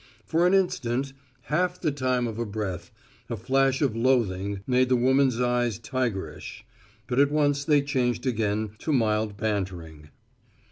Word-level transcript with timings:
For 0.25 0.47
an 0.47 0.55
instant 0.55 1.13
half 1.43 1.79
the 1.79 1.91
time 1.91 2.25
of 2.25 2.39
a 2.39 2.43
breath 2.47 2.89
a 3.29 3.37
flash 3.37 3.83
of 3.83 3.95
loathing 3.95 4.61
made 4.65 4.89
the 4.89 4.95
woman's 4.95 5.39
eyes 5.39 5.77
tigerish; 5.77 6.65
but 7.05 7.19
at 7.19 7.29
once 7.31 7.63
they 7.63 7.83
changed 7.83 8.25
again 8.25 8.71
to 8.79 8.91
mild 8.91 9.37
bantering. 9.37 10.09